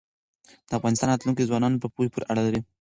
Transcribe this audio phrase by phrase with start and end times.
[0.69, 2.59] د افغانستان راتلونکی د ځوانانو په پوهه پورې اړه لري.